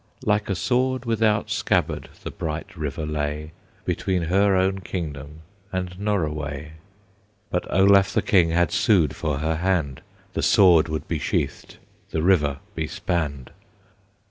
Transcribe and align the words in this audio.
Like 0.25 0.49
a 0.49 0.55
sword 0.55 1.05
without 1.05 1.51
scabbard 1.51 2.09
the 2.23 2.31
bright 2.31 2.75
river 2.75 3.05
lay 3.05 3.51
Between 3.85 4.23
her 4.23 4.55
own 4.55 4.79
kingdom 4.79 5.41
and 5.71 5.99
Norroway. 5.99 6.71
But 7.51 7.71
Olaf 7.71 8.11
the 8.11 8.23
King 8.23 8.49
had 8.49 8.71
sued 8.71 9.15
for 9.15 9.37
her 9.37 9.57
hand, 9.57 10.01
The 10.33 10.41
sword 10.41 10.87
would 10.89 11.07
be 11.07 11.19
sheathed, 11.19 11.77
the 12.09 12.23
river 12.23 12.57
be 12.73 12.87
spanned. 12.87 13.51